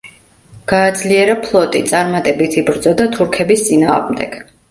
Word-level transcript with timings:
გააძლიერა 0.69 1.35
ფლოტი, 1.43 1.81
წარმატებით 1.91 2.57
იბრძოდა 2.63 3.07
თურქების 3.17 3.65
წინააღმდეგ. 3.71 4.43